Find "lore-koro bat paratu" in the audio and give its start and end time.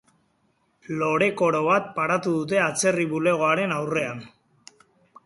1.01-2.33